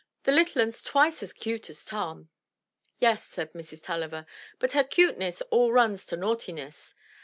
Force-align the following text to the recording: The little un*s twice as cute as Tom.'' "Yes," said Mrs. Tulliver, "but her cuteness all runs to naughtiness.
The 0.23 0.31
little 0.31 0.63
un*s 0.63 0.81
twice 0.81 1.21
as 1.21 1.31
cute 1.31 1.69
as 1.69 1.85
Tom.'' 1.85 2.29
"Yes," 2.97 3.23
said 3.23 3.53
Mrs. 3.53 3.83
Tulliver, 3.83 4.25
"but 4.57 4.71
her 4.71 4.83
cuteness 4.83 5.41
all 5.51 5.71
runs 5.71 6.07
to 6.07 6.17
naughtiness. 6.17 6.95